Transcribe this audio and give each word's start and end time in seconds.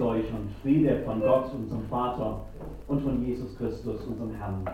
Mit 0.00 0.08
euch 0.08 0.32
und 0.32 0.50
Friede 0.62 1.02
von 1.04 1.20
Gott, 1.20 1.52
unserem 1.52 1.82
Vater 1.90 2.40
und 2.88 3.02
von 3.02 3.22
Jesus 3.22 3.54
Christus, 3.58 4.02
unserem 4.06 4.34
Herrn. 4.34 4.64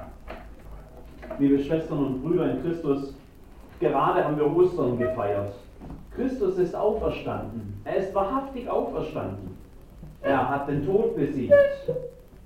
Liebe 1.41 1.59
Schwestern 1.59 1.99
und 1.99 2.23
Brüder 2.23 2.53
in 2.53 2.63
Christus, 2.63 3.13
gerade 3.81 4.25
haben 4.25 4.37
wir 4.37 4.57
Ostern 4.57 4.97
gefeiert. 4.97 5.53
Christus 6.15 6.59
ist 6.59 6.77
auferstanden. 6.77 7.75
Er 7.83 7.97
ist 7.97 8.15
wahrhaftig 8.15 8.71
auferstanden. 8.71 9.57
Er 10.23 10.49
hat 10.49 10.69
den 10.69 10.87
Tod 10.87 11.17
besiegt. 11.17 11.53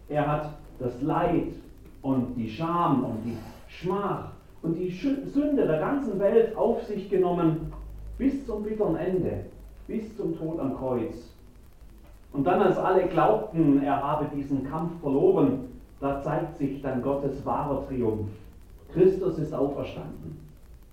Er 0.08 0.26
hat 0.26 0.48
das 0.78 1.02
Leid 1.02 1.52
und 2.00 2.34
die 2.34 2.48
Scham 2.48 3.04
und 3.04 3.18
die 3.26 3.36
Schmach 3.68 4.30
und 4.62 4.76
die 4.76 4.88
Sünde 4.88 5.66
der 5.66 5.80
ganzen 5.80 6.18
Welt 6.18 6.56
auf 6.56 6.82
sich 6.84 7.10
genommen 7.10 7.74
bis 8.16 8.46
zum 8.46 8.62
bitteren 8.62 8.96
Ende, 8.96 9.44
bis 9.86 10.16
zum 10.16 10.38
Tod 10.38 10.58
am 10.58 10.78
Kreuz. 10.78 11.29
Und 12.32 12.44
dann, 12.46 12.62
als 12.62 12.78
alle 12.78 13.06
glaubten, 13.06 13.82
er 13.82 14.02
habe 14.02 14.26
diesen 14.34 14.68
Kampf 14.68 15.00
verloren, 15.00 15.68
da 16.00 16.22
zeigt 16.22 16.56
sich 16.58 16.80
dann 16.80 17.02
Gottes 17.02 17.44
wahrer 17.44 17.86
Triumph. 17.86 18.30
Christus 18.92 19.38
ist 19.38 19.52
auferstanden. 19.52 20.38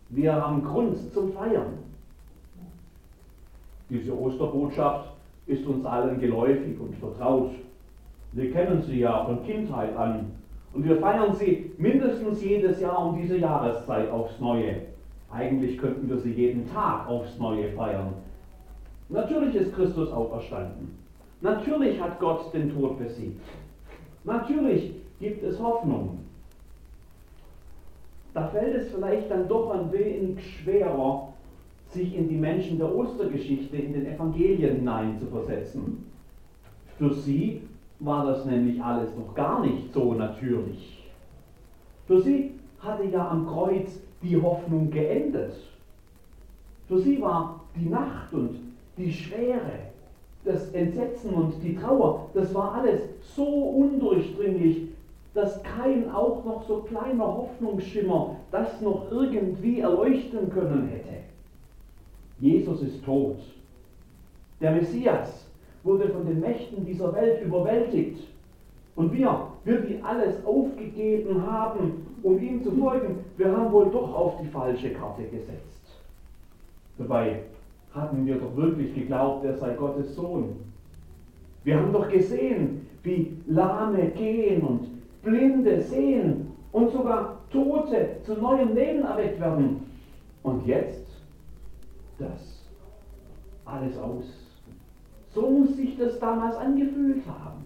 Wir 0.09 0.33
haben 0.33 0.63
Grund 0.63 0.97
zum 1.13 1.31
Feiern. 1.33 1.79
Diese 3.89 4.17
Osterbotschaft 4.17 5.13
ist 5.45 5.65
uns 5.65 5.85
allen 5.85 6.19
geläufig 6.19 6.79
und 6.79 6.95
vertraut. 6.95 7.51
Wir 8.33 8.51
kennen 8.51 8.81
sie 8.81 8.99
ja 8.99 9.25
von 9.25 9.43
Kindheit 9.43 9.95
an 9.95 10.31
und 10.73 10.83
wir 10.83 10.97
feiern 10.97 11.33
sie 11.33 11.71
mindestens 11.77 12.43
jedes 12.43 12.81
Jahr 12.81 13.05
um 13.05 13.17
diese 13.17 13.37
Jahreszeit 13.37 14.11
aufs 14.11 14.39
Neue. 14.39 14.81
Eigentlich 15.31 15.77
könnten 15.77 16.09
wir 16.09 16.17
sie 16.17 16.33
jeden 16.33 16.69
Tag 16.69 17.07
aufs 17.07 17.37
Neue 17.39 17.71
feiern. 17.71 18.13
Natürlich 19.09 19.55
ist 19.55 19.73
Christus 19.73 20.11
auferstanden. 20.11 20.97
Natürlich 21.41 22.01
hat 22.01 22.19
Gott 22.19 22.53
den 22.53 22.73
Tod 22.73 22.97
besiegt. 22.97 23.41
Natürlich 24.23 24.93
gibt 25.19 25.43
es 25.43 25.59
Hoffnung. 25.59 26.19
Da 28.33 28.47
fällt 28.47 28.75
es 28.75 28.91
vielleicht 28.91 29.31
dann 29.31 29.47
doch 29.47 29.71
ein 29.71 29.91
wenig 29.91 30.57
schwerer, 30.57 31.33
sich 31.89 32.15
in 32.15 32.27
die 32.27 32.35
Menschen 32.35 32.77
der 32.77 32.93
Ostergeschichte, 32.93 33.77
in 33.77 33.93
den 33.93 34.05
Evangelien 34.05 34.77
hineinzuversetzen. 34.77 36.05
Für 36.97 37.13
sie 37.13 37.61
war 37.99 38.25
das 38.25 38.45
nämlich 38.45 38.83
alles 38.83 39.15
noch 39.15 39.33
gar 39.33 39.65
nicht 39.65 39.93
so 39.93 40.13
natürlich. 40.13 41.11
Für 42.05 42.21
sie 42.21 42.51
hatte 42.79 43.05
ja 43.05 43.29
am 43.29 43.47
Kreuz 43.47 43.99
die 44.21 44.39
Hoffnung 44.39 44.89
geendet. 44.91 45.53
Für 46.87 46.99
sie 46.99 47.21
war 47.21 47.61
die 47.75 47.89
Nacht 47.89 48.33
und 48.33 48.59
die 48.97 49.11
Schwere 49.11 49.71
das 50.47 50.71
Entsetzen 50.71 51.33
und 51.33 51.53
die 51.61 51.75
Trauer, 51.75 52.29
das 52.33 52.53
war 52.53 52.75
alles 52.75 53.01
so 53.35 53.45
undurchdringlich, 53.45 54.87
dass 55.33 55.61
kein 55.61 56.09
auch 56.09 56.43
noch 56.45 56.63
so 56.67 56.77
kleiner 56.77 57.27
Hoffnungsschimmer 57.27 58.37
das 58.51 58.81
noch 58.81 59.11
irgendwie 59.11 59.81
erleuchten 59.81 60.49
können 60.49 60.87
hätte. 60.87 61.17
Jesus 62.39 62.81
ist 62.81 63.03
tot. 63.03 63.37
Der 64.61 64.71
Messias 64.71 65.45
wurde 65.83 66.09
von 66.09 66.25
den 66.25 66.39
Mächten 66.39 66.85
dieser 66.85 67.13
Welt 67.13 67.43
überwältigt. 67.43 68.23
Und 68.95 69.13
wir, 69.13 69.47
wir, 69.63 69.81
die 69.81 70.01
alles 70.01 70.43
aufgegeben 70.43 71.45
haben, 71.45 72.07
um 72.23 72.41
ihm 72.41 72.63
zu 72.63 72.71
folgen, 72.71 73.19
wir 73.37 73.55
haben 73.55 73.71
wohl 73.71 73.91
doch 73.91 74.11
auf 74.15 74.41
die 74.41 74.47
falsche 74.47 74.91
Karte 74.91 75.23
gesetzt. 75.23 76.01
Dabei 76.97 77.43
hatten 77.97 78.25
wir 78.25 78.35
doch 78.35 78.55
wirklich 78.55 78.93
geglaubt, 78.93 79.45
er 79.45 79.57
sei 79.57 79.73
Gottes 79.73 80.15
Sohn. 80.15 80.55
Wir 81.63 81.77
haben 81.77 81.91
doch 81.91 82.09
gesehen, 82.09 82.87
wie 83.03 83.37
Lahme 83.47 84.07
gehen 84.11 84.61
und 84.61 84.87
Blinde 85.23 85.81
sehen 85.81 86.47
und 86.71 86.91
sogar 86.91 87.39
Tote 87.51 88.17
zu 88.23 88.35
neuem 88.35 88.75
Leben 88.75 89.03
erweckt 89.03 89.39
werden. 89.39 89.81
Und 90.43 90.65
jetzt 90.65 91.07
das 92.19 92.63
alles 93.65 93.97
aus. 93.97 94.25
So 95.33 95.49
muss 95.49 95.75
sich 95.75 95.97
das 95.97 96.19
damals 96.19 96.55
angefühlt 96.55 97.25
haben. 97.27 97.65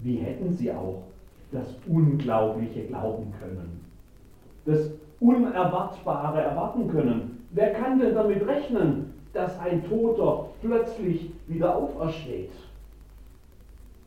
Wie 0.00 0.16
hätten 0.16 0.52
sie 0.52 0.70
auch 0.70 1.02
das 1.52 1.74
Unglaubliche 1.88 2.84
glauben 2.84 3.32
können? 3.40 3.80
Das 4.66 4.90
Unerwartbare 5.20 6.42
erwarten 6.42 6.88
können? 6.88 7.35
Wer 7.56 7.72
kann 7.72 7.98
denn 7.98 8.14
damit 8.14 8.46
rechnen, 8.46 9.14
dass 9.32 9.58
ein 9.60 9.82
Toter 9.88 10.48
plötzlich 10.60 11.30
wieder 11.46 11.74
aufersteht? 11.74 12.50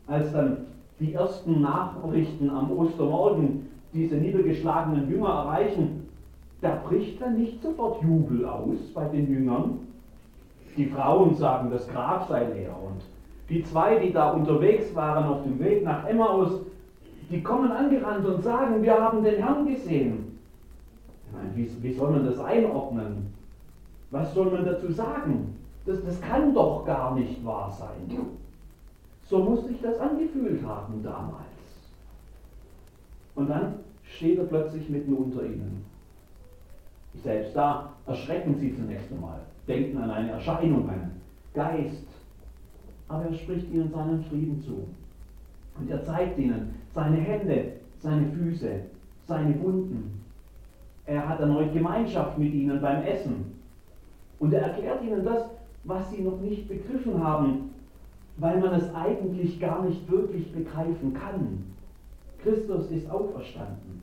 Als 0.05 0.31
dann 0.31 0.67
die 0.99 1.15
ersten 1.15 1.59
Nachrichten 1.59 2.47
am 2.51 2.69
Ostermorgen 2.69 3.67
diese 3.91 4.17
niedergeschlagenen 4.17 5.09
Jünger 5.09 5.29
erreichen, 5.29 6.07
da 6.61 6.79
bricht 6.87 7.19
dann 7.23 7.39
nicht 7.39 7.59
sofort 7.63 8.03
Jubel 8.03 8.45
aus 8.45 8.77
bei 8.93 9.05
den 9.05 9.33
Jüngern. 9.33 9.79
Die 10.77 10.85
Frauen 10.85 11.33
sagen, 11.33 11.71
das 11.71 11.87
Grab 11.87 12.27
sei 12.27 12.43
leer 12.53 12.75
und 12.85 13.01
die 13.49 13.63
zwei, 13.63 13.97
die 13.97 14.13
da 14.13 14.29
unterwegs 14.29 14.93
waren 14.93 15.25
auf 15.25 15.41
dem 15.41 15.59
Weg 15.59 15.83
nach 15.83 16.05
Emmaus, 16.05 16.51
die 17.31 17.41
kommen 17.41 17.71
angerannt 17.71 18.27
und 18.27 18.43
sagen, 18.43 18.83
wir 18.83 18.93
haben 18.93 19.23
den 19.23 19.43
Herrn 19.43 19.65
gesehen. 19.65 20.37
Ich 21.25 21.35
meine, 21.35 21.55
wie, 21.55 21.83
wie 21.83 21.93
soll 21.93 22.11
man 22.11 22.27
das 22.27 22.39
einordnen? 22.39 23.38
Was 24.11 24.33
soll 24.33 24.51
man 24.51 24.65
dazu 24.65 24.91
sagen? 24.91 25.55
Das, 25.85 26.03
das 26.03 26.19
kann 26.21 26.53
doch 26.53 26.85
gar 26.85 27.15
nicht 27.15 27.43
wahr 27.45 27.71
sein. 27.71 28.17
So 29.29 29.39
muss 29.39 29.67
sich 29.67 29.79
das 29.81 29.99
angefühlt 29.99 30.63
haben 30.65 31.03
damals. 31.03 31.45
Und 33.35 33.49
dann 33.49 33.75
steht 34.03 34.39
er 34.39 34.45
plötzlich 34.45 34.89
mitten 34.89 35.13
unter 35.13 35.43
ihnen. 35.43 35.85
Selbst 37.23 37.55
da 37.55 37.93
erschrecken 38.05 38.55
sie 38.55 38.75
zunächst 38.75 39.11
einmal, 39.11 39.39
denken 39.67 39.97
an 39.97 40.11
eine 40.11 40.31
Erscheinung, 40.31 40.89
einen 40.89 41.21
Geist. 41.53 42.07
Aber 43.07 43.25
er 43.25 43.33
spricht 43.33 43.71
ihnen 43.71 43.91
seinen 43.91 44.23
Frieden 44.25 44.61
zu. 44.61 44.87
Und 45.79 45.89
er 45.89 46.03
zeigt 46.03 46.37
ihnen 46.37 46.75
seine 46.93 47.17
Hände, 47.17 47.73
seine 47.99 48.27
Füße, 48.31 48.81
seine 49.27 49.59
Wunden. 49.61 50.21
Er 51.05 51.27
hat 51.27 51.39
erneut 51.39 51.73
Gemeinschaft 51.73 52.37
mit 52.37 52.53
ihnen 52.53 52.81
beim 52.81 53.03
Essen. 53.03 53.58
Und 54.39 54.53
er 54.53 54.61
erklärt 54.61 55.03
ihnen 55.03 55.23
das, 55.23 55.49
was 55.83 56.09
sie 56.11 56.21
noch 56.21 56.39
nicht 56.39 56.67
begriffen 56.67 57.23
haben, 57.23 57.71
weil 58.37 58.59
man 58.59 58.73
es 58.73 58.93
eigentlich 58.95 59.59
gar 59.59 59.83
nicht 59.83 60.09
wirklich 60.09 60.51
begreifen 60.51 61.13
kann. 61.13 61.65
Christus 62.41 62.89
ist 62.89 63.09
auferstanden. 63.11 64.01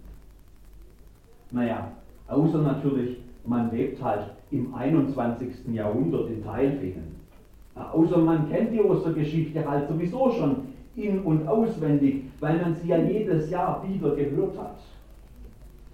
Naja, 1.50 1.92
außer 2.28 2.58
natürlich, 2.58 3.18
man 3.46 3.70
lebt 3.70 4.02
halt 4.02 4.26
im 4.50 4.74
21. 4.74 5.68
Jahrhundert 5.72 6.28
in 6.28 6.44
Teilfingen. 6.44 7.16
Außer 7.74 8.18
man 8.18 8.48
kennt 8.50 8.72
die 8.72 8.80
Ostergeschichte 8.80 9.66
halt 9.68 9.88
sowieso 9.88 10.30
schon 10.32 10.56
in- 10.96 11.20
und 11.20 11.46
auswendig, 11.46 12.24
weil 12.40 12.58
man 12.58 12.74
sie 12.74 12.88
ja 12.88 12.98
jedes 12.98 13.50
Jahr 13.50 13.84
wieder 13.86 14.14
gehört 14.14 14.58
hat 14.58 14.76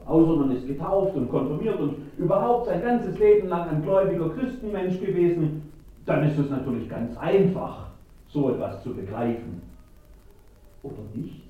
außer 0.07 0.37
man 0.37 0.51
ist 0.53 0.67
getauft 0.67 1.17
und 1.17 1.31
konfirmiert 1.31 1.81
und 1.81 1.95
überhaupt 2.19 2.67
sein 2.67 2.83
ganzes 2.83 3.19
Leben 3.19 3.49
lang 3.49 3.69
ein 3.69 3.83
gläubiger 3.83 4.31
Christenmensch 4.31 5.01
gewesen, 5.01 5.63
dann 6.07 6.29
ist 6.29 6.39
es 6.39 6.51
natürlich 6.51 6.89
ganz 6.89 7.17
einfach, 7.17 7.87
so 8.29 8.51
etwas 8.51 8.83
zu 8.83 8.95
begreifen. 8.95 9.63
Oder 10.83 10.95
nicht? 11.15 11.43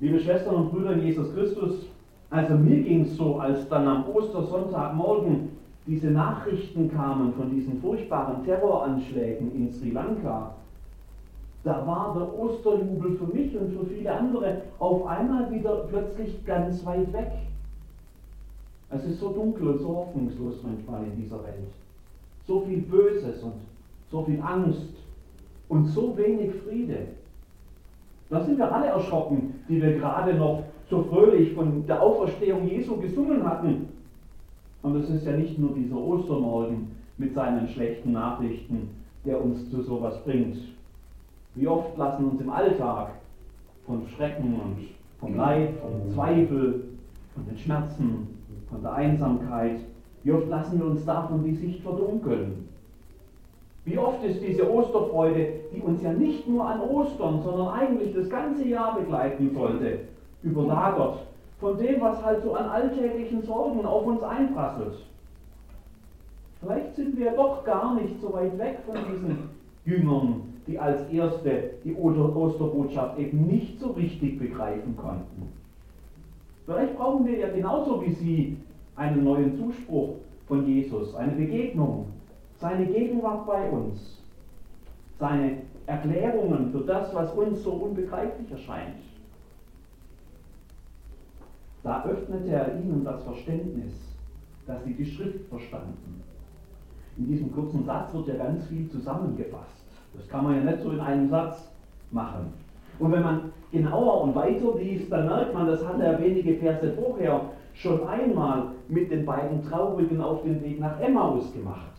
Liebe 0.00 0.20
Schwestern 0.20 0.56
und 0.56 0.72
Brüder 0.72 0.92
in 0.92 1.04
Jesus 1.04 1.32
Christus, 1.34 1.86
also 2.30 2.54
mir 2.54 2.82
ging 2.82 3.02
es 3.02 3.16
so, 3.16 3.38
als 3.38 3.68
dann 3.68 3.86
am 3.86 4.08
Ostersonntagmorgen 4.08 5.50
diese 5.86 6.10
Nachrichten 6.10 6.90
kamen 6.90 7.32
von 7.34 7.50
diesen 7.50 7.80
furchtbaren 7.80 8.44
Terroranschlägen 8.44 9.54
in 9.54 9.70
Sri 9.70 9.90
Lanka, 9.90 10.54
da 11.64 11.86
war 11.86 12.14
der 12.14 12.38
Osterjubel 12.38 13.16
für 13.16 13.26
mich 13.26 13.56
und 13.56 13.72
für 13.72 13.86
viele 13.86 14.12
andere 14.12 14.62
auf 14.78 15.06
einmal 15.06 15.50
wieder 15.50 15.84
plötzlich 15.88 16.44
ganz 16.44 16.84
weit 16.84 17.12
weg. 17.12 17.30
Es 18.90 19.04
ist 19.04 19.20
so 19.20 19.30
dunkel 19.30 19.68
und 19.68 19.78
so 19.78 19.88
hoffnungslos 19.88 20.56
manchmal 20.62 21.04
in 21.04 21.22
dieser 21.22 21.42
Welt. 21.44 21.70
So 22.46 22.60
viel 22.62 22.82
Böses 22.82 23.42
und 23.42 23.54
so 24.10 24.22
viel 24.22 24.40
Angst 24.42 24.92
und 25.68 25.86
so 25.86 26.16
wenig 26.16 26.52
Friede. 26.64 27.06
Da 28.28 28.44
sind 28.44 28.58
wir 28.58 28.74
alle 28.74 28.88
erschrocken, 28.88 29.54
die 29.68 29.80
wir 29.80 29.98
gerade 29.98 30.34
noch 30.34 30.64
so 30.90 31.02
fröhlich 31.04 31.52
von 31.54 31.86
der 31.86 32.02
Auferstehung 32.02 32.68
Jesu 32.68 32.96
gesungen 32.96 33.48
hatten. 33.48 33.88
Und 34.82 34.96
es 34.96 35.08
ist 35.08 35.24
ja 35.24 35.32
nicht 35.32 35.58
nur 35.58 35.74
dieser 35.74 35.96
Ostermorgen 35.96 36.88
mit 37.18 37.34
seinen 37.34 37.68
schlechten 37.68 38.12
Nachrichten, 38.12 38.90
der 39.24 39.42
uns 39.42 39.70
zu 39.70 39.82
sowas 39.82 40.22
bringt. 40.24 40.58
Wie 41.54 41.68
oft 41.68 41.96
lassen 41.98 42.30
uns 42.30 42.40
im 42.40 42.50
Alltag 42.50 43.10
von 43.86 44.06
Schrecken 44.08 44.60
und 44.60 44.78
vom 45.20 45.36
Leid, 45.36 45.74
vom 45.80 46.14
Zweifel, 46.14 46.84
von 47.34 47.46
den 47.46 47.58
Schmerzen, 47.58 48.28
von 48.70 48.82
der 48.82 48.92
Einsamkeit, 48.94 49.80
wie 50.24 50.32
oft 50.32 50.48
lassen 50.48 50.78
wir 50.78 50.86
uns 50.86 51.04
davon 51.04 51.44
die 51.44 51.54
Sicht 51.54 51.82
verdunkeln. 51.82 52.68
Wie 53.84 53.98
oft 53.98 54.24
ist 54.24 54.40
diese 54.40 54.70
Osterfreude, 54.70 55.54
die 55.74 55.80
uns 55.80 56.02
ja 56.02 56.12
nicht 56.12 56.48
nur 56.48 56.64
an 56.64 56.80
Ostern, 56.80 57.42
sondern 57.42 57.68
eigentlich 57.68 58.14
das 58.14 58.30
ganze 58.30 58.66
Jahr 58.66 58.96
begleiten 58.96 59.50
sollte, 59.52 60.00
überlagert 60.42 61.26
von 61.58 61.76
dem, 61.78 62.00
was 62.00 62.24
halt 62.24 62.42
so 62.42 62.54
an 62.54 62.68
alltäglichen 62.68 63.42
Sorgen 63.42 63.84
auf 63.84 64.06
uns 64.06 64.22
einprasselt. 64.22 64.94
Vielleicht 66.60 66.94
sind 66.94 67.18
wir 67.18 67.32
doch 67.32 67.64
gar 67.64 67.94
nicht 67.94 68.20
so 68.20 68.32
weit 68.32 68.56
weg 68.56 68.78
von 68.86 68.96
diesen 69.10 69.50
Jüngern, 69.84 70.51
die 70.66 70.78
als 70.78 71.08
erste 71.10 71.70
die 71.84 71.94
Osterbotschaft 71.94 73.18
eben 73.18 73.46
nicht 73.46 73.80
so 73.80 73.90
richtig 73.90 74.38
begreifen 74.38 74.96
konnten. 74.96 75.48
Vielleicht 76.66 76.96
brauchen 76.96 77.26
wir 77.26 77.38
ja 77.38 77.50
genauso 77.50 78.02
wie 78.02 78.12
sie 78.12 78.56
einen 78.94 79.24
neuen 79.24 79.56
Zuspruch 79.56 80.16
von 80.46 80.66
Jesus, 80.66 81.14
eine 81.16 81.32
Begegnung, 81.32 82.06
seine 82.58 82.86
Gegenwart 82.86 83.46
bei 83.46 83.68
uns, 83.70 84.22
seine 85.18 85.62
Erklärungen 85.86 86.70
für 86.70 86.80
das, 86.80 87.12
was 87.14 87.32
uns 87.34 87.62
so 87.62 87.72
unbegreiflich 87.72 88.50
erscheint. 88.50 88.96
Da 91.82 92.04
öffnete 92.04 92.50
er 92.50 92.80
ihnen 92.80 93.04
das 93.04 93.24
Verständnis, 93.24 93.92
dass 94.66 94.84
sie 94.84 94.94
die 94.94 95.04
Schrift 95.04 95.48
verstanden. 95.48 96.22
In 97.16 97.26
diesem 97.26 97.52
kurzen 97.52 97.84
Satz 97.84 98.14
wird 98.14 98.28
ja 98.28 98.36
ganz 98.36 98.64
viel 98.66 98.88
zusammengefasst. 98.88 99.81
Das 100.14 100.28
kann 100.28 100.44
man 100.44 100.56
ja 100.56 100.70
nicht 100.70 100.82
so 100.82 100.90
in 100.90 101.00
einem 101.00 101.28
Satz 101.28 101.68
machen. 102.10 102.52
Und 102.98 103.12
wenn 103.12 103.22
man 103.22 103.52
genauer 103.70 104.22
und 104.22 104.34
weiter 104.34 104.74
liest, 104.78 105.10
dann 105.10 105.26
merkt 105.26 105.54
man, 105.54 105.66
das 105.66 105.84
hat 105.86 106.00
er 106.00 106.20
wenige 106.20 106.54
Verse 106.56 106.92
vorher 106.92 107.40
schon 107.74 108.06
einmal 108.06 108.68
mit 108.88 109.10
den 109.10 109.24
beiden 109.24 109.64
Traurigen 109.64 110.20
auf 110.20 110.42
den 110.42 110.62
Weg 110.62 110.78
nach 110.78 111.00
Emmaus 111.00 111.52
gemacht. 111.52 111.92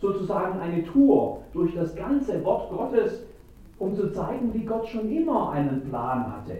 Sozusagen 0.00 0.60
eine 0.60 0.84
Tour 0.84 1.40
durch 1.52 1.74
das 1.74 1.94
ganze 1.96 2.44
Wort 2.44 2.70
Gottes, 2.70 3.24
um 3.78 3.94
zu 3.94 4.12
zeigen, 4.12 4.52
wie 4.52 4.64
Gott 4.64 4.86
schon 4.86 5.10
immer 5.10 5.50
einen 5.50 5.88
Plan 5.88 6.30
hatte. 6.30 6.58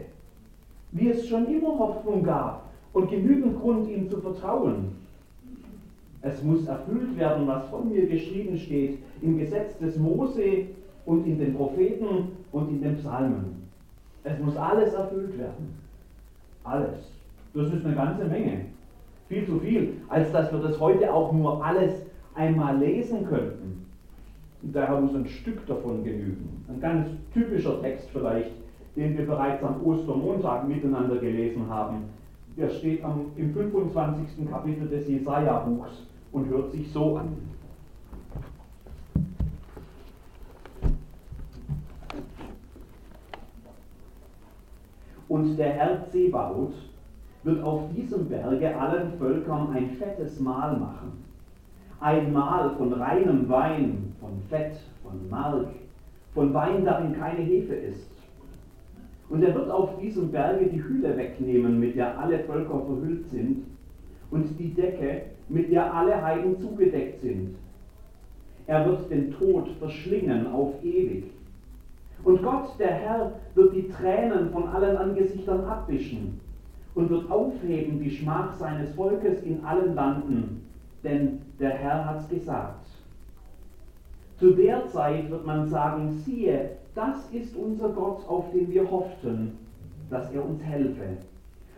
Wie 0.93 1.11
es 1.11 1.29
schon 1.29 1.47
immer 1.47 1.79
Hoffnung 1.79 2.23
gab 2.23 2.63
und 2.95 3.11
genügend 3.11 3.61
Grund, 3.61 3.89
ihm 3.89 4.09
zu 4.09 4.21
vertrauen. 4.21 4.97
Es 6.23 6.43
muss 6.43 6.67
erfüllt 6.67 7.17
werden, 7.17 7.47
was 7.47 7.67
von 7.69 7.89
mir 7.89 8.07
geschrieben 8.07 8.57
steht 8.57 8.99
im 9.23 9.39
Gesetz 9.39 9.79
des 9.79 9.97
Mose 9.99 10.67
und 11.07 11.27
in 11.27 11.39
den 11.39 11.55
Propheten 11.55 12.33
und 12.53 12.69
in 12.71 12.83
den 12.83 12.97
Psalmen. 12.97 13.69
Es 14.25 14.39
muss 14.41 14.57
alles 14.57 14.95
erfüllt 14.95 15.39
werden. 15.39 15.79
Alles. 16.65 17.13
Das 17.55 17.73
ist 17.73 17.85
eine 17.85 17.95
ganze 17.95 18.25
Menge. 18.25 18.67
Viel 19.29 19.47
zu 19.47 19.59
viel, 19.61 19.95
als 20.09 20.33
dass 20.33 20.53
wir 20.53 20.59
das 20.59 20.79
heute 20.81 21.13
auch 21.13 21.33
nur 21.33 21.65
alles 21.65 22.03
einmal 22.35 22.79
lesen 22.79 23.27
könnten. 23.27 23.87
Und 24.63 24.75
daher 24.75 25.01
muss 25.01 25.15
ein 25.15 25.27
Stück 25.27 25.65
davon 25.67 26.03
genügen. 26.03 26.65
Ein 26.69 26.81
ganz 26.81 27.09
typischer 27.33 27.81
Text 27.81 28.09
vielleicht, 28.13 28.51
den 28.97 29.17
wir 29.17 29.27
bereits 29.27 29.63
am 29.63 29.83
Ostermontag 29.85 30.67
miteinander 30.67 31.17
gelesen 31.17 31.69
haben. 31.69 32.05
Der 32.57 32.69
steht 32.71 33.05
am, 33.05 33.27
im 33.37 33.53
25. 33.53 34.51
Kapitel 34.51 34.89
des 34.89 35.07
Jesaja-Buchs 35.07 36.08
und 36.33 36.49
hört 36.49 36.71
sich 36.73 36.91
so 36.93 37.17
an. 37.17 37.37
Und 45.29 45.57
der 45.57 45.73
Herr 45.73 46.07
Zebaoth 46.09 46.75
wird 47.45 47.63
auf 47.63 47.83
diesem 47.95 48.29
Berge 48.29 48.77
allen 48.77 49.13
Völkern 49.19 49.71
ein 49.73 49.91
fettes 49.91 50.41
Mahl 50.41 50.77
machen. 50.79 51.25
Ein 52.01 52.33
Mahl 52.33 52.71
von 52.77 52.93
reinem 52.93 53.49
Wein, 53.49 54.15
von 54.21 54.41
Fett, 54.49 54.79
von 55.03 55.29
Mark, 55.29 55.69
von 56.35 56.55
Wein, 56.55 56.85
darin 56.85 57.13
keine 57.13 57.41
Hefe 57.41 57.75
ist. 57.75 58.11
Und 59.29 59.43
er 59.43 59.55
wird 59.55 59.71
auf 59.71 59.99
diesem 59.99 60.31
Berge 60.31 60.67
die 60.67 60.83
Hülle 60.83 61.17
wegnehmen, 61.17 61.79
mit 61.79 61.97
der 61.97 62.19
alle 62.19 62.39
Völker 62.41 62.81
verhüllt 62.81 63.27
sind, 63.29 63.65
und 64.31 64.59
die 64.59 64.75
Decke, 64.75 65.23
mit 65.49 65.71
der 65.71 65.93
alle 65.95 66.23
Heiden 66.23 66.59
zugedeckt 66.61 67.21
sind. 67.21 67.57
Er 68.67 68.85
wird 68.87 69.11
den 69.11 69.33
Tod 69.33 69.69
verschlingen 69.79 70.47
auf 70.49 70.75
ewig. 70.83 71.25
Und 72.25 72.43
Gott, 72.43 72.79
der 72.79 72.93
Herr, 72.93 73.33
wird 73.55 73.75
die 73.75 73.89
Tränen 73.89 74.51
von 74.51 74.69
allen 74.69 74.97
Angesichtern 74.97 75.65
abwischen 75.65 76.41
und 76.95 77.09
wird 77.09 77.31
aufheben 77.31 78.01
die 78.01 78.11
Schmach 78.11 78.53
seines 78.59 78.93
Volkes 78.95 79.43
in 79.43 79.65
allen 79.65 79.95
Landen, 79.95 80.67
denn 81.05 81.41
der 81.59 81.71
Herr 81.71 82.05
hat's 82.05 82.29
gesagt. 82.29 82.87
Zu 84.37 84.53
der 84.53 84.87
Zeit 84.89 85.31
wird 85.31 85.47
man 85.47 85.69
sagen, 85.69 86.11
siehe, 86.25 86.71
das 86.95 87.31
ist 87.33 87.57
unser 87.57 87.89
Gott, 87.91 88.29
auf 88.29 88.51
den 88.53 88.71
wir 88.71 88.91
hofften, 88.91 89.57
dass 90.11 90.31
er 90.33 90.45
uns 90.45 90.63
helfe. 90.63 91.17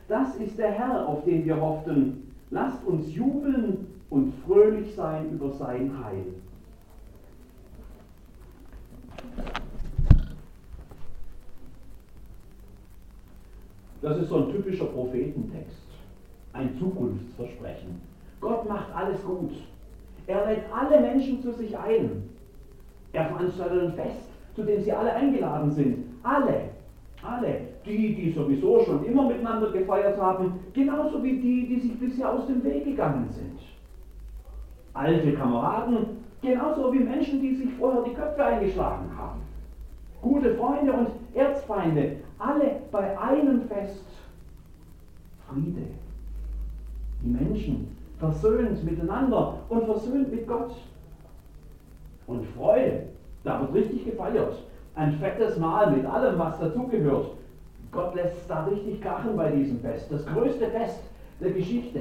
Das 0.08 0.34
ist 0.36 0.58
der 0.58 0.72
Herr, 0.72 1.06
auf 1.08 1.24
den 1.24 1.44
wir 1.44 1.60
hofften. 1.60 2.29
Lasst 2.50 2.84
uns 2.84 3.14
jubeln 3.14 3.86
und 4.10 4.34
fröhlich 4.44 4.94
sein 4.94 5.30
über 5.30 5.50
sein 5.52 5.92
Heil. 6.04 6.24
Das 14.02 14.18
ist 14.18 14.28
so 14.28 14.36
ein 14.36 14.52
typischer 14.52 14.86
Prophetentext, 14.86 15.86
ein 16.52 16.74
Zukunftsversprechen. 16.78 18.00
Gott 18.40 18.68
macht 18.68 18.92
alles 18.94 19.22
gut. 19.22 19.52
Er 20.26 20.46
lädt 20.46 20.64
alle 20.72 21.00
Menschen 21.00 21.42
zu 21.42 21.52
sich 21.52 21.76
ein. 21.76 22.22
Er 23.12 23.26
veranstaltet 23.26 23.82
ein 23.82 23.92
Fest, 23.92 24.28
zu 24.54 24.62
dem 24.62 24.82
sie 24.82 24.92
alle 24.92 25.12
eingeladen 25.12 25.70
sind. 25.70 26.04
Alle. 26.22 26.70
Alle. 27.22 27.60
Die, 27.84 28.14
die 28.14 28.32
sowieso 28.32 28.80
schon 28.84 29.04
immer 29.04 29.26
miteinander 29.28 29.70
gefeiert 29.70 30.20
haben, 30.20 30.60
genauso 30.72 31.22
wie 31.22 31.38
die, 31.38 31.66
die 31.66 31.80
sich 31.80 31.98
bisher 31.98 32.32
aus 32.32 32.46
dem 32.46 32.62
Weg 32.62 32.84
gegangen 32.84 33.28
sind. 33.30 33.58
Alte 34.92 35.32
Kameraden, 35.32 36.24
genauso 36.42 36.92
wie 36.92 37.00
Menschen, 37.00 37.40
die 37.40 37.54
sich 37.54 37.72
vorher 37.74 38.02
die 38.02 38.14
Köpfe 38.14 38.44
eingeschlagen 38.44 39.10
haben. 39.16 39.40
Gute 40.20 40.54
Freunde 40.56 40.92
und 40.92 41.08
Erzfeinde, 41.34 42.16
alle 42.38 42.80
bei 42.90 43.18
einem 43.18 43.62
Fest. 43.62 44.04
Friede. 45.48 45.86
Die 47.22 47.28
Menschen 47.28 47.96
versöhnt 48.18 48.84
miteinander 48.84 49.60
und 49.68 49.84
versöhnt 49.84 50.30
mit 50.30 50.46
Gott. 50.46 50.74
Und 52.26 52.46
Freude, 52.48 53.06
da 53.42 53.60
wird 53.60 53.74
richtig 53.74 54.04
gefeiert. 54.04 54.54
Ein 54.94 55.12
fettes 55.14 55.58
Mahl 55.58 55.92
mit 55.92 56.04
allem, 56.04 56.38
was 56.38 56.58
dazugehört. 56.58 57.30
Gott 57.92 58.14
lässt 58.14 58.36
es 58.36 58.46
da 58.46 58.64
richtig 58.64 59.00
krachen 59.00 59.36
bei 59.36 59.50
diesem 59.50 59.80
Fest. 59.80 60.10
Das 60.10 60.26
größte 60.26 60.66
Fest 60.66 61.00
der 61.40 61.50
Geschichte. 61.52 62.00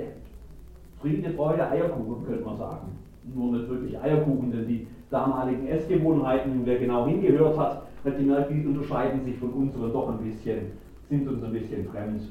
Friede, 1.01 1.31
Freude, 1.31 1.67
Eierkuchen, 1.69 2.25
könnte 2.25 2.43
man 2.43 2.57
sagen. 2.57 2.97
Nur 3.33 3.53
nicht 3.53 3.69
wirklich 3.69 3.99
Eierkuchen, 3.99 4.51
denn 4.51 4.67
die 4.67 4.87
damaligen 5.09 5.67
Essgewohnheiten, 5.67 6.61
wer 6.65 6.79
genau 6.79 7.07
hingehört 7.07 7.57
hat, 7.57 7.83
hat 8.03 8.17
gemerkt, 8.17 8.51
die 8.51 8.65
unterscheiden 8.65 9.23
sich 9.23 9.37
von 9.37 9.51
unseren 9.51 9.91
doch 9.91 10.09
ein 10.09 10.17
bisschen, 10.19 10.71
sind 11.09 11.27
uns 11.27 11.43
ein 11.43 11.51
bisschen 11.51 11.85
fremd. 11.85 12.21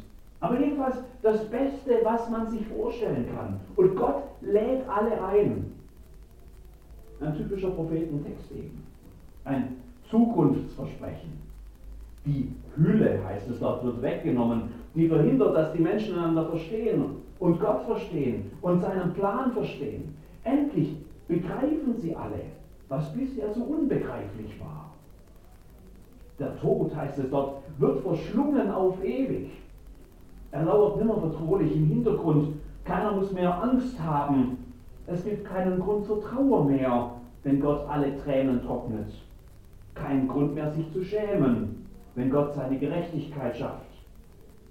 Aber 0.41 0.59
jedenfalls 0.59 0.97
das 1.23 1.45
Beste, 1.47 1.99
was 2.05 2.31
man 2.31 2.49
sich 2.49 2.65
vorstellen 2.67 3.27
kann. 3.35 3.61
Und 3.77 3.97
Gott 3.97 4.23
lädt 4.41 4.89
alle 4.89 5.23
ein. 5.25 5.73
Ein 7.21 7.37
typischer 7.37 7.71
Prophetentext 7.71 8.53
eben. 8.53 8.83
Ein 9.45 9.77
Zukunftsversprechen. 10.11 11.31
Die 12.25 12.53
Hülle, 12.77 13.21
heißt 13.25 13.49
es 13.51 13.61
dort, 13.61 13.85
wird 13.85 14.03
weggenommen, 14.03 14.63
die 14.95 15.09
verhindert, 15.09 15.57
dass 15.57 15.73
die 15.73 15.83
Menschen 15.83 16.19
einander 16.19 16.47
verstehen 16.47 17.05
und 17.39 17.61
Gott 17.61 17.83
verstehen 17.83 18.51
und 18.63 18.81
seinen 18.81 19.13
Plan 19.15 19.53
verstehen. 19.53 20.15
Endlich 20.45 20.97
begreifen 21.27 21.95
sie 21.97 22.15
alle, 22.15 22.41
was 22.89 23.13
bisher 23.13 23.53
so 23.55 23.63
unbegreiflich 23.63 24.59
war. 24.61 24.91
Der 26.39 26.59
Tod, 26.61 26.95
heißt 26.95 27.19
es 27.19 27.31
dort, 27.31 27.63
wird 27.79 28.01
verschlungen 28.01 28.71
auf 28.71 29.03
ewig. 29.03 29.51
Er 30.53 30.65
lauert 30.65 30.99
nimmer 30.99 31.17
bedrohlich 31.17 31.75
im 31.75 31.87
Hintergrund. 31.87 32.55
Keiner 32.85 33.13
muss 33.13 33.33
mehr 33.33 33.63
Angst 33.63 34.01
haben. 34.01 34.57
Es 35.07 35.25
gibt 35.25 35.45
keinen 35.45 35.81
Grund 35.81 36.07
zur 36.07 36.23
Trauer 36.23 36.65
mehr, 36.65 37.11
wenn 37.43 37.61
Gott 37.61 37.87
alle 37.89 38.17
Tränen 38.23 38.63
trocknet. 38.63 39.13
Keinen 40.03 40.29
Grund 40.29 40.55
mehr, 40.55 40.71
sich 40.73 40.91
zu 40.93 41.03
schämen, 41.03 41.87
wenn 42.15 42.31
Gott 42.31 42.55
seine 42.55 42.79
Gerechtigkeit 42.79 43.57
schafft. 43.57 43.87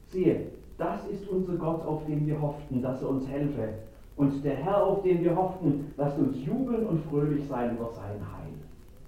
Siehe, 0.08 0.48
das 0.78 1.08
ist 1.08 1.28
unser 1.28 1.56
Gott, 1.56 1.86
auf 1.86 2.06
den 2.06 2.26
wir 2.28 2.42
hofften, 2.42 2.82
dass 2.82 3.02
er 3.02 3.10
uns 3.10 3.28
helfe. 3.28 3.70
Und 4.16 4.44
der 4.44 4.56
Herr, 4.56 4.84
auf 4.84 5.04
den 5.04 5.24
wir 5.24 5.36
hofften, 5.36 5.92
lasst 5.98 6.18
uns 6.18 6.38
jubeln 6.46 6.86
und 6.88 7.04
fröhlich 7.06 7.48
sein 7.48 7.76
über 7.76 7.92
sein 7.92 8.20
Heil. 8.20 8.54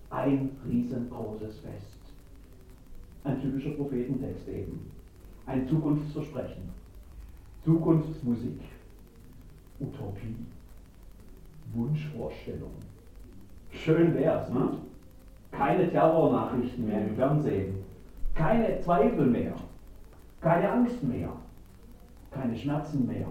Ein 0.09 0.51
riesengroßes 0.67 1.59
Fest. 1.59 1.99
Ein 3.23 3.41
typischer 3.41 3.71
Prophetentext 3.71 4.47
eben. 4.47 4.91
Ein 5.45 5.67
Zukunftsversprechen. 5.67 6.69
Zukunftsmusik. 7.65 8.61
Utopie. 9.79 10.35
Wunschvorstellung. 11.73 12.71
Schön 13.71 14.15
wär's, 14.15 14.49
ne? 14.49 14.71
Keine 15.51 15.89
Terrornachrichten 15.89 16.85
mehr 16.85 17.01
im 17.01 17.15
Fernsehen, 17.15 17.75
keine 18.35 18.79
Zweifel 18.79 19.25
mehr, 19.25 19.55
keine 20.41 20.71
Angst 20.71 21.03
mehr, 21.03 21.31
keine 22.31 22.55
Schmerzen 22.55 23.05
mehr, 23.07 23.27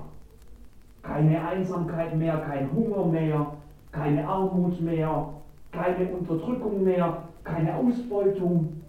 keine 1.03 1.43
Einsamkeit 1.43 2.17
mehr, 2.17 2.39
kein 2.39 2.71
Hunger 2.73 3.07
mehr, 3.07 3.53
keine 3.93 4.27
Armut 4.27 4.81
mehr, 4.81 5.33
keine 5.73 6.09
Unterdrückung 6.09 6.85
mehr, 6.85 7.23
keine 7.45 7.75
Ausbeutung, 7.75 8.83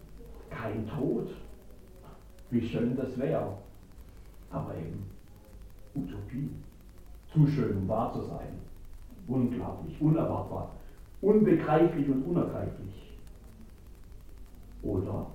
kein 0.49 0.87
Tod. 0.87 1.29
Wie 2.49 2.61
schön 2.61 2.97
das 2.97 3.17
wäre. 3.17 3.53
Aber 4.51 4.75
eben 4.75 5.05
Utopie. 5.95 6.49
Zu 7.31 7.47
schön, 7.47 7.77
um 7.77 7.87
wahr 7.87 8.11
zu 8.11 8.23
sein. 8.23 8.59
Unglaublich, 9.27 10.01
unerwartbar, 10.01 10.71
unbegreiflich 11.21 12.09
und 12.09 12.23
unergreiflich. 12.23 13.08
Oder? 14.83 15.27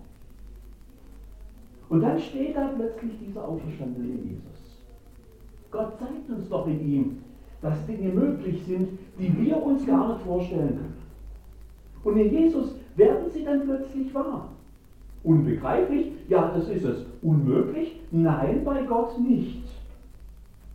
Und 1.88 2.00
dann 2.00 2.18
steht 2.18 2.56
da 2.56 2.68
plötzlich 2.68 3.12
dieser 3.26 3.46
auferstandene 3.46 4.08
Jesus. 4.08 4.82
Gott 5.70 5.98
zeigt 5.98 6.30
uns 6.30 6.48
doch 6.48 6.66
in 6.66 6.80
ihm, 6.80 7.16
dass 7.60 7.86
Dinge 7.86 8.10
möglich 8.10 8.62
sind, 8.64 8.98
die 9.18 9.36
wir 9.38 9.62
uns 9.62 9.86
gar 9.86 10.14
nicht 10.14 10.26
vorstellen 10.26 10.68
können. 10.68 10.94
Und 12.04 12.18
in 12.18 12.30
Jesus 12.30 12.74
werden 12.96 13.28
sie 13.30 13.44
dann 13.44 13.62
plötzlich 13.62 14.14
wahr. 14.14 14.50
Unbegreiflich? 15.22 16.12
Ja, 16.28 16.52
das 16.54 16.68
ist 16.68 16.84
es. 16.84 17.06
Unmöglich? 17.22 18.00
Nein, 18.10 18.62
bei 18.64 18.82
Gott 18.82 19.18
nicht. 19.18 19.64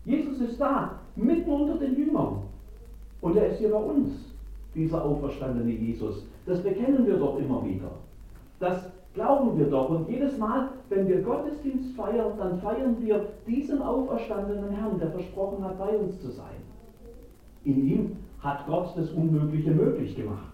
Jesus 0.05 0.41
ist 0.41 0.59
da, 0.59 0.99
mitten 1.15 1.51
unter 1.51 1.77
den 1.77 1.95
Jüngern. 1.95 2.41
Und 3.21 3.35
er 3.37 3.49
ist 3.49 3.59
hier 3.59 3.69
bei 3.69 3.77
uns, 3.77 4.33
dieser 4.73 5.03
auferstandene 5.03 5.71
Jesus. 5.71 6.25
Das 6.45 6.63
bekennen 6.63 7.05
wir 7.05 7.17
doch 7.17 7.37
immer 7.37 7.63
wieder. 7.63 7.91
Das 8.59 8.91
glauben 9.13 9.57
wir 9.57 9.67
doch. 9.67 9.89
Und 9.89 10.09
jedes 10.09 10.37
Mal, 10.37 10.69
wenn 10.89 11.07
wir 11.07 11.21
Gottesdienst 11.21 11.95
feiern, 11.95 12.33
dann 12.37 12.59
feiern 12.59 12.97
wir 12.99 13.27
diesen 13.47 13.81
auferstandenen 13.81 14.71
Herrn, 14.71 14.99
der 14.99 15.11
versprochen 15.11 15.63
hat, 15.63 15.77
bei 15.79 15.97
uns 15.97 16.19
zu 16.21 16.29
sein. 16.29 16.55
In 17.63 17.87
ihm 17.87 18.17
hat 18.41 18.65
Gott 18.67 18.93
das 18.95 19.11
Unmögliche 19.11 19.71
möglich 19.71 20.15
gemacht. 20.15 20.53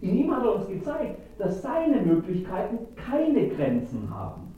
In 0.00 0.16
ihm 0.16 0.34
hat 0.34 0.44
er 0.44 0.56
uns 0.56 0.66
gezeigt, 0.66 1.20
dass 1.38 1.62
seine 1.62 2.00
Möglichkeiten 2.02 2.78
keine 2.96 3.48
Grenzen 3.48 4.08
haben. 4.10 4.54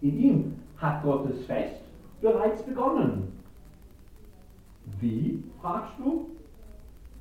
In 0.00 0.18
ihm 0.18 0.54
hat 0.78 1.02
Gottes 1.02 1.44
Fest 1.46 1.82
bereits 2.20 2.62
begonnen. 2.62 3.32
Wie, 5.00 5.42
fragst 5.60 5.92
du? 5.98 6.26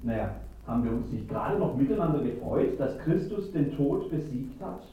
Naja, 0.03 0.35
haben 0.67 0.83
wir 0.83 0.91
uns 0.91 1.11
nicht 1.11 1.27
gerade 1.27 1.57
noch 1.57 1.75
miteinander 1.75 2.19
gefreut, 2.19 2.79
dass 2.79 2.97
Christus 2.99 3.51
den 3.51 3.75
Tod 3.75 4.09
besiegt 4.09 4.61
hat? 4.61 4.83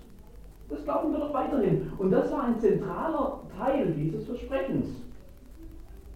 Das 0.68 0.84
glauben 0.84 1.12
wir 1.12 1.20
doch 1.20 1.32
weiterhin. 1.32 1.90
Und 1.98 2.10
das 2.10 2.30
war 2.32 2.44
ein 2.44 2.58
zentraler 2.58 3.40
Teil 3.56 3.92
dieses 3.92 4.26
Versprechens. 4.26 4.88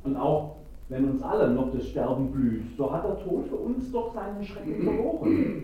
Und 0.05 0.17
auch 0.17 0.57
wenn 0.89 1.11
uns 1.11 1.23
allen 1.23 1.55
noch 1.55 1.73
das 1.73 1.87
Sterben 1.87 2.31
blüht, 2.31 2.65
so 2.77 2.93
hat 2.93 3.05
der 3.05 3.19
Tod 3.25 3.47
für 3.47 3.57
uns 3.57 3.91
doch 3.93 4.13
seinen 4.13 4.45
Schrecken 4.45 4.83
verloren. 4.83 5.63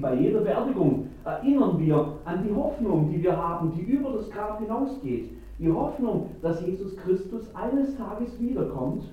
Bei 0.00 0.14
jeder 0.14 0.40
Beerdigung 0.40 1.08
erinnern 1.24 1.78
wir 1.78 2.14
an 2.24 2.44
die 2.46 2.54
Hoffnung, 2.54 3.10
die 3.12 3.22
wir 3.22 3.36
haben, 3.36 3.72
die 3.72 3.82
über 3.82 4.12
das 4.12 4.28
Grab 4.30 4.58
hinausgeht. 4.58 5.30
Die 5.58 5.70
Hoffnung, 5.70 6.30
dass 6.42 6.64
Jesus 6.66 6.96
Christus 6.96 7.54
eines 7.54 7.96
Tages 7.96 8.40
wiederkommt, 8.40 9.04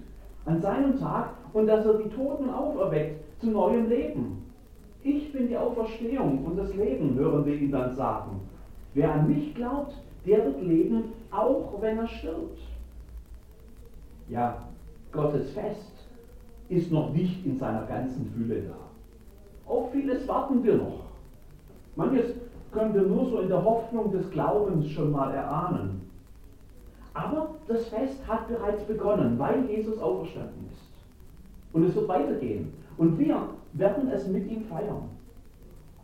an 0.46 0.60
seinem 0.62 0.98
Tag, 0.98 1.32
und 1.54 1.68
dass 1.68 1.86
er 1.86 1.96
die 1.96 2.10
Toten 2.10 2.50
auferweckt 2.50 3.27
zu 3.40 3.52
neuem 3.52 3.90
Leben. 3.90 4.44
Ich 5.04 5.32
bin 5.32 5.48
die 5.48 5.58
Auferstehung 5.58 6.46
und 6.46 6.58
das 6.58 6.74
Leben, 6.76 7.16
hören 7.16 7.46
wir 7.46 7.56
ihn 7.56 7.72
dann 7.72 7.96
sagen. 7.96 8.42
Wer 8.94 9.14
an 9.14 9.28
mich 9.28 9.54
glaubt, 9.56 9.94
der 10.26 10.44
wird 10.46 10.62
leben, 10.62 11.14
auch 11.32 11.82
wenn 11.82 12.00
er 12.00 12.08
stirbt. 12.08 12.60
Ja, 14.30 14.68
Gottes 15.12 15.52
Fest 15.52 15.94
ist 16.70 16.92
noch 16.92 17.14
nicht 17.14 17.46
in 17.46 17.58
seiner 17.58 17.86
ganzen 17.86 18.26
Fülle 18.32 18.64
da. 18.64 19.72
Auf 19.72 19.92
vieles 19.92 20.28
warten 20.28 20.64
wir 20.64 20.76
noch. 20.76 21.02
Manches 21.96 22.36
können 22.72 22.94
wir 22.94 23.04
nur 23.04 23.30
so 23.30 23.40
in 23.40 23.50
der 23.50 23.64
Hoffnung 23.64 24.12
des 24.12 24.30
Glaubens 24.32 24.90
schon 24.90 25.12
mal 25.12 25.34
erahnen. 25.34 26.10
Aber 27.14 27.56
das 27.68 27.88
Fest 27.88 28.20
hat 28.28 28.48
bereits 28.48 28.84
begonnen, 28.84 29.40
weil 29.40 29.66
Jesus 29.70 29.98
auferstanden 30.00 30.70
ist. 30.72 30.87
Und 31.78 31.84
es 31.84 31.96
wird 31.96 32.08
weitergehen. 32.08 32.74
Und 32.98 33.20
wir 33.20 33.50
werden 33.74 34.10
es 34.10 34.28
mit 34.28 34.50
ihm 34.50 34.64
feiern. 34.64 35.04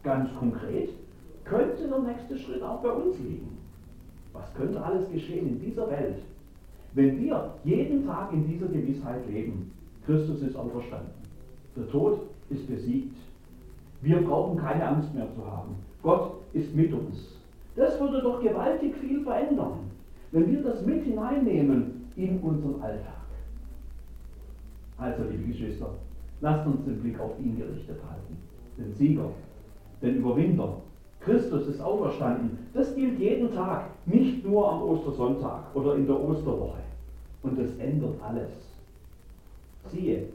Ganz 0.03 0.30
konkret 0.38 0.89
könnte 1.46 1.88
der 1.88 2.00
nächste 2.00 2.38
Schritt 2.38 2.62
auch 2.62 2.84
bei 2.84 2.92
uns 2.92 3.18
liegen. 3.18 3.58
Was 4.34 4.53
könnte 4.53 4.84
alles 4.84 5.10
geschehen 5.12 5.48
in 5.48 5.60
dieser 5.60 5.89
Welt, 5.89 6.20
wenn 6.94 7.20
wir 7.20 7.56
jeden 7.63 8.06
Tag 8.06 8.32
in 8.34 8.46
dieser 8.48 8.68
Gewissheit 8.68 9.27
leben, 9.27 9.72
Christus 10.06 10.44
ist 10.44 10.56
auferstanden, 10.56 11.10
der 11.75 11.89
Tod 11.89 12.20
ist 12.51 12.68
besiegt, 12.68 13.15
wir 14.03 14.22
brauchen 14.22 14.60
keine 14.60 14.88
Angst 14.88 15.12
mehr 15.15 15.27
zu 15.34 15.44
haben, 15.44 15.75
Gott 16.03 16.34
ist 16.53 16.75
mit 16.75 16.94
uns. 16.94 17.36
Das 17.75 18.00
würde 18.00 18.22
doch 18.22 18.44
gewaltig 18.44 18.96
viel 18.98 19.24
verändern, 19.24 19.89
wenn 20.32 20.51
wir 20.51 20.62
das 20.62 20.86
mit 20.86 21.03
hineinnehmen 21.03 22.10
in 22.15 22.39
unseren 22.42 22.80
Alltag. 22.80 23.23
Also, 24.97 25.23
liebe 25.29 25.43
Geschwister, 25.43 25.89
lasst 26.41 26.65
uns 26.67 26.83
den 26.85 27.01
Blick 27.01 27.19
auf 27.19 27.39
ihn 27.39 27.57
gerichtet 27.57 27.97
halten, 28.09 28.38
den 28.77 28.93
Sieger, 28.93 29.29
den 30.01 30.17
Überwinder. 30.17 30.77
Christus 31.19 31.67
ist 31.67 31.81
auferstanden. 31.81 32.57
Das 32.73 32.93
gilt 32.95 33.17
jeden 33.17 33.53
Tag, 33.53 33.85
nicht 34.05 34.45
nur 34.45 34.69
am 34.69 34.83
Ostersonntag 34.83 35.73
oder 35.73 35.95
in 35.95 36.05
der 36.05 36.19
Osterwoche. 36.19 36.79
Und 37.43 37.59
das 37.59 37.75
ändert 37.77 38.15
alles. 38.21 38.51
Siehe, 39.89 40.27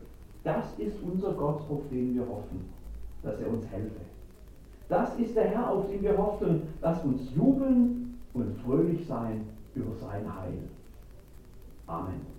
das 0.44 0.78
ist 0.78 0.96
unser 1.02 1.32
Gott, 1.32 1.60
auf 1.68 1.82
den 1.90 2.14
wir 2.14 2.22
hoffen, 2.22 2.64
dass 3.22 3.40
er 3.40 3.50
uns 3.50 3.66
helfe. 3.70 4.00
Das 4.88 5.18
ist 5.18 5.36
der 5.36 5.44
Herr, 5.44 5.70
auf 5.70 5.88
den 5.88 6.02
wir 6.02 6.16
hoffen. 6.16 6.62
Lass 6.80 7.04
uns 7.04 7.34
jubeln 7.34 8.18
und 8.32 8.56
fröhlich 8.64 9.06
sein 9.06 9.44
über 9.74 9.94
sein 10.00 10.24
Heil. 10.34 10.58
Amen. 11.86 12.37